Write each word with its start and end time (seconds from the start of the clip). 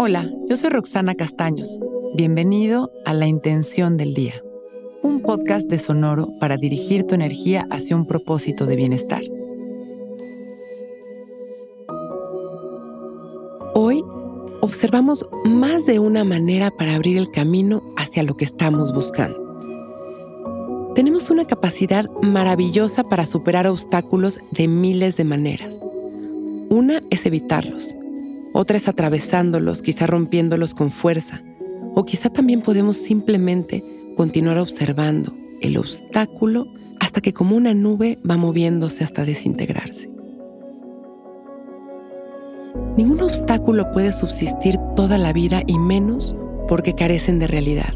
Hola, 0.00 0.30
yo 0.48 0.56
soy 0.56 0.70
Roxana 0.70 1.16
Castaños. 1.16 1.80
Bienvenido 2.14 2.92
a 3.04 3.12
La 3.12 3.26
Intención 3.26 3.96
del 3.96 4.14
Día, 4.14 4.44
un 5.02 5.20
podcast 5.22 5.66
de 5.66 5.80
Sonoro 5.80 6.28
para 6.38 6.56
dirigir 6.56 7.02
tu 7.02 7.16
energía 7.16 7.66
hacia 7.68 7.96
un 7.96 8.06
propósito 8.06 8.64
de 8.64 8.76
bienestar. 8.76 9.22
Hoy 13.74 14.04
observamos 14.60 15.26
más 15.44 15.84
de 15.84 15.98
una 15.98 16.22
manera 16.22 16.70
para 16.70 16.94
abrir 16.94 17.16
el 17.18 17.32
camino 17.32 17.82
hacia 17.96 18.22
lo 18.22 18.36
que 18.36 18.44
estamos 18.44 18.92
buscando. 18.92 19.36
Tenemos 20.94 21.28
una 21.28 21.44
capacidad 21.44 22.08
maravillosa 22.22 23.02
para 23.02 23.26
superar 23.26 23.66
obstáculos 23.66 24.38
de 24.52 24.68
miles 24.68 25.16
de 25.16 25.24
maneras. 25.24 25.80
Una 26.70 27.02
es 27.10 27.26
evitarlos 27.26 27.96
otra 28.52 28.76
es 28.76 28.88
atravesándolos, 28.88 29.82
quizá 29.82 30.06
rompiéndolos 30.06 30.74
con 30.74 30.90
fuerza, 30.90 31.42
o 31.94 32.04
quizá 32.04 32.30
también 32.30 32.62
podemos 32.62 32.96
simplemente 32.96 33.84
continuar 34.16 34.58
observando 34.58 35.34
el 35.60 35.76
obstáculo 35.76 36.66
hasta 37.00 37.20
que 37.20 37.32
como 37.32 37.56
una 37.56 37.74
nube 37.74 38.18
va 38.28 38.36
moviéndose 38.36 39.04
hasta 39.04 39.24
desintegrarse. 39.24 40.10
Ningún 42.96 43.20
obstáculo 43.20 43.90
puede 43.92 44.12
subsistir 44.12 44.76
toda 44.96 45.18
la 45.18 45.32
vida 45.32 45.62
y 45.66 45.78
menos 45.78 46.34
porque 46.68 46.94
carecen 46.94 47.38
de 47.38 47.46
realidad. 47.46 47.94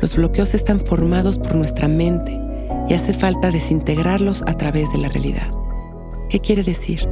Los 0.00 0.16
bloqueos 0.16 0.54
están 0.54 0.84
formados 0.84 1.38
por 1.38 1.54
nuestra 1.54 1.88
mente 1.88 2.38
y 2.88 2.94
hace 2.94 3.14
falta 3.14 3.50
desintegrarlos 3.50 4.42
a 4.46 4.56
través 4.56 4.92
de 4.92 4.98
la 4.98 5.08
realidad. 5.08 5.50
¿Qué 6.28 6.40
quiere 6.40 6.62
decir? 6.62 7.08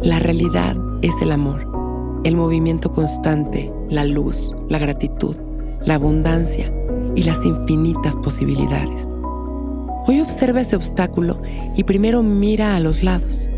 La 0.00 0.18
realidad 0.18 0.76
es 1.02 1.14
el 1.20 1.32
amor 1.32 1.73
el 2.24 2.36
movimiento 2.36 2.90
constante, 2.90 3.70
la 3.90 4.04
luz, 4.04 4.54
la 4.70 4.78
gratitud, 4.78 5.36
la 5.84 5.96
abundancia 5.96 6.72
y 7.14 7.22
las 7.22 7.44
infinitas 7.44 8.16
posibilidades. 8.16 9.06
Hoy 10.06 10.20
observa 10.20 10.62
ese 10.62 10.74
obstáculo 10.74 11.40
y 11.76 11.84
primero 11.84 12.22
mira 12.22 12.76
a 12.76 12.80
los 12.80 13.02
lados. 13.02 13.48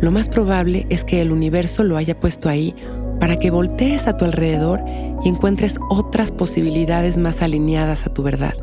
Lo 0.00 0.10
más 0.10 0.28
probable 0.28 0.86
es 0.90 1.04
que 1.04 1.22
el 1.22 1.30
universo 1.30 1.84
lo 1.84 1.96
haya 1.96 2.18
puesto 2.18 2.48
ahí 2.48 2.74
para 3.20 3.38
que 3.38 3.52
voltees 3.52 4.08
a 4.08 4.16
tu 4.16 4.24
alrededor 4.24 4.80
y 5.24 5.28
encuentres 5.28 5.78
otras 5.88 6.32
posibilidades 6.32 7.16
más 7.16 7.42
alineadas 7.42 8.06
a 8.06 8.12
tu 8.12 8.24
verdad, 8.24 8.54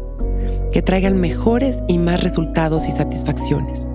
que 0.73 0.81
traigan 0.81 1.19
mejores 1.19 1.81
y 1.87 1.97
más 1.97 2.21
resultados 2.21 2.85
y 2.87 2.91
satisfacciones. 2.91 3.87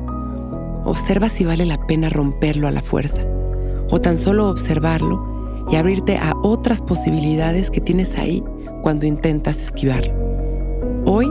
Observa 0.85 1.29
si 1.29 1.45
vale 1.45 1.67
la 1.67 1.87
pena 1.87 2.09
romperlo 2.09 2.69
a 2.69 2.73
la 2.73 2.83
fuerza 2.83 3.23
o 3.91 4.01
tan 4.01 4.17
solo 4.17 4.49
observarlo 4.49 5.67
y 5.71 5.77
abrirte 5.77 6.19
a 6.19 6.35
otras 6.43 6.81
posibilidades 6.81 7.71
que 7.71 7.81
tienes 7.81 8.17
ahí 8.17 8.43
cuando 8.83 9.07
intentas 9.07 9.61
esquivarlo. 9.61 10.13
Hoy 11.05 11.31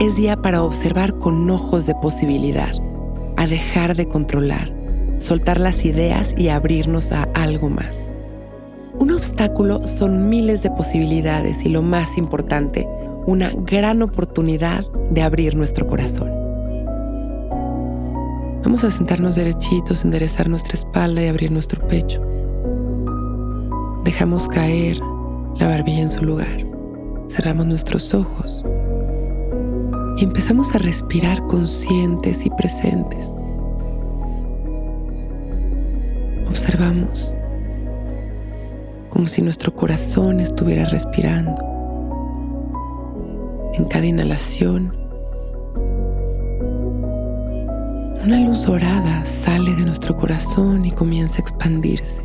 es 0.00 0.16
día 0.16 0.36
para 0.36 0.62
observar 0.62 1.16
con 1.18 1.48
ojos 1.50 1.86
de 1.86 1.94
posibilidad, 1.94 2.72
a 3.36 3.46
dejar 3.46 3.96
de 3.96 4.08
controlar, 4.08 4.72
soltar 5.18 5.60
las 5.60 5.84
ideas 5.84 6.34
y 6.36 6.48
abrirnos 6.48 7.12
a 7.12 7.24
algo 7.34 7.68
más. 7.68 8.08
Un 8.98 9.10
obstáculo 9.10 9.86
son 9.86 10.28
miles 10.28 10.62
de 10.62 10.70
posibilidades 10.70 11.64
y 11.64 11.68
lo 11.68 11.82
más 11.82 12.18
importante, 12.18 12.86
una 13.26 13.50
gran 13.54 14.02
oportunidad 14.02 14.84
de 15.10 15.22
abrir 15.22 15.56
nuestro 15.56 15.86
corazón. 15.86 16.41
Vamos 18.64 18.84
a 18.84 18.92
sentarnos 18.92 19.34
derechitos, 19.34 20.04
enderezar 20.04 20.48
nuestra 20.48 20.74
espalda 20.74 21.20
y 21.20 21.26
abrir 21.26 21.50
nuestro 21.50 21.84
pecho. 21.88 22.22
Dejamos 24.04 24.46
caer 24.46 24.98
la 25.56 25.66
barbilla 25.66 26.02
en 26.02 26.08
su 26.08 26.24
lugar. 26.24 26.64
Cerramos 27.28 27.66
nuestros 27.66 28.14
ojos 28.14 28.62
y 30.16 30.24
empezamos 30.24 30.76
a 30.76 30.78
respirar 30.78 31.44
conscientes 31.48 32.46
y 32.46 32.50
presentes. 32.50 33.32
Observamos 36.48 37.34
como 39.08 39.26
si 39.26 39.42
nuestro 39.42 39.74
corazón 39.74 40.38
estuviera 40.38 40.84
respirando. 40.84 41.56
En 43.74 43.86
cada 43.86 44.06
inhalación 44.06 45.01
Una 48.24 48.38
luz 48.38 48.66
dorada 48.66 49.26
sale 49.26 49.74
de 49.74 49.84
nuestro 49.84 50.16
corazón 50.16 50.84
y 50.84 50.92
comienza 50.92 51.38
a 51.38 51.40
expandirse. 51.40 52.22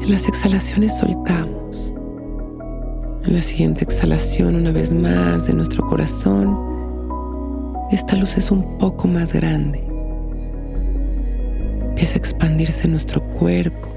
En 0.00 0.10
las 0.10 0.26
exhalaciones 0.26 0.96
soltamos. 0.96 1.92
En 3.26 3.34
la 3.34 3.42
siguiente 3.42 3.84
exhalación, 3.84 4.54
una 4.54 4.72
vez 4.72 4.94
más 4.94 5.46
de 5.46 5.52
nuestro 5.52 5.84
corazón, 5.84 6.58
esta 7.90 8.16
luz 8.16 8.38
es 8.38 8.50
un 8.50 8.78
poco 8.78 9.08
más 9.08 9.34
grande. 9.34 9.86
Empieza 11.90 12.14
a 12.14 12.16
expandirse 12.16 12.86
en 12.86 12.92
nuestro 12.92 13.22
cuerpo. 13.34 13.88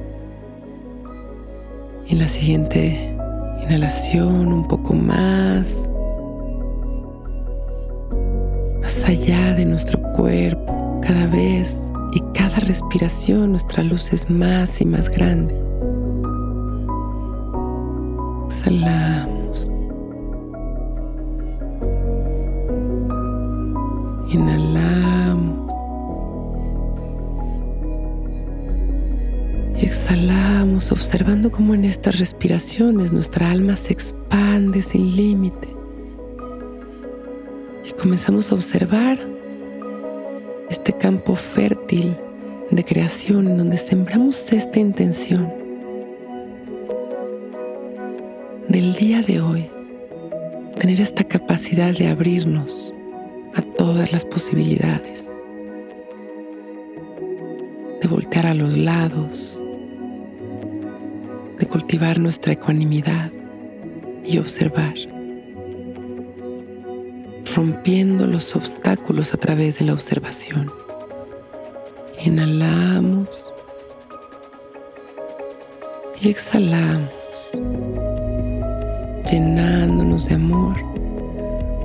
En 2.10 2.20
la 2.20 2.28
siguiente 2.28 3.16
inhalación, 3.64 4.52
un 4.52 4.68
poco 4.68 4.94
más 4.94 5.88
allá 9.08 9.54
de 9.54 9.66
nuestro 9.66 10.02
cuerpo, 10.02 11.00
cada 11.02 11.28
vez 11.28 11.82
y 12.12 12.20
cada 12.34 12.60
respiración 12.60 13.52
nuestra 13.52 13.82
luz 13.82 14.12
es 14.12 14.30
más 14.30 14.82
y 14.82 14.86
más 14.86 15.10
grande. 15.10 15.56
Exhalamos. 18.48 19.72
Inhalamos. 24.30 25.74
Y 29.78 29.86
exhalamos 29.86 30.92
observando 30.92 31.50
cómo 31.50 31.74
en 31.76 31.86
estas 31.86 32.20
respiraciones 32.20 33.14
nuestra 33.14 33.52
alma 33.52 33.78
se 33.78 33.94
expande 33.94 34.82
sin 34.82 35.16
límite 35.16 35.77
comenzamos 37.94 38.52
a 38.52 38.56
observar 38.56 39.20
este 40.70 40.94
campo 40.94 41.36
fértil 41.36 42.16
de 42.72 42.84
creación 42.84 43.48
en 43.48 43.58
donde 43.58 43.78
sembramos 43.78 44.52
esta 44.52 44.80
intención 44.80 45.52
del 48.68 48.94
día 48.96 49.22
de 49.22 49.40
hoy, 49.40 49.70
tener 50.80 51.00
esta 51.00 51.24
capacidad 51.24 51.94
de 51.98 52.08
abrirnos 52.08 52.94
a 53.56 53.62
todas 53.62 54.12
las 54.12 54.26
posibilidades, 54.26 55.34
de 58.02 58.08
voltear 58.08 58.48
a 58.48 58.54
los 58.54 58.78
lados, 58.78 59.62
de 61.58 61.66
cultivar 61.66 62.20
nuestra 62.20 62.54
ecuanimidad 62.54 63.32
y 64.26 64.38
observar 64.38 64.94
rompiendo 67.58 68.28
los 68.28 68.56
obstáculos 68.56 69.34
a 69.34 69.38
través 69.38 69.80
de 69.80 69.86
la 69.86 69.94
observación. 69.94 70.72
Inhalamos 72.24 73.52
y 76.22 76.30
exhalamos, 76.30 77.10
llenándonos 79.32 80.28
de 80.28 80.36
amor. 80.36 80.76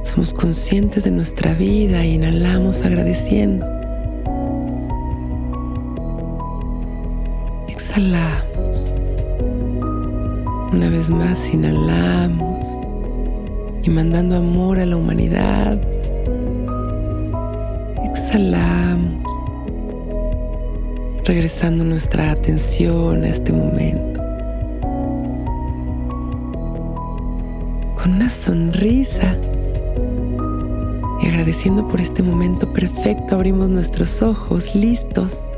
Somos 0.05 0.35
conscientes 0.35 1.05
de 1.05 1.11
nuestra 1.11 1.55
vida 1.55 2.03
e 2.03 2.09
inhalamos 2.09 2.83
agradeciendo. 2.83 3.65
Exhalamos. 7.69 8.95
Una 10.71 10.91
vez 10.91 11.09
más, 11.09 11.39
inhalamos 11.51 12.77
y 13.83 13.91
mandando 13.91 14.37
amor 14.37 14.79
a 14.79 14.87
la 14.87 14.97
humanidad. 14.97 15.81
Exhalamos, 18.05 19.33
regresando 21.25 21.85
nuestra 21.85 22.31
atención 22.31 23.25
a 23.25 23.29
este 23.29 23.53
momento. 23.53 24.21
Con 28.01 28.15
una 28.15 28.31
sonrisa 28.31 29.37
y 31.21 31.27
agradeciendo 31.27 31.87
por 31.87 32.01
este 32.01 32.23
momento 32.23 32.73
perfecto, 32.73 33.35
abrimos 33.35 33.71
nuestros 33.71 34.23
ojos 34.23 34.75
listos 34.75 35.49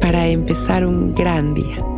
para 0.00 0.26
empezar 0.26 0.86
un 0.86 1.14
gran 1.14 1.54
día. 1.54 1.97